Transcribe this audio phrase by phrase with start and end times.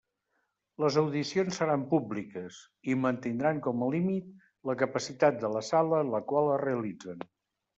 [0.83, 2.57] Les audicions seran públiques,
[2.93, 4.33] i mantindran com a límit
[4.71, 7.25] la capacitat de la sala en la qual es realitzen.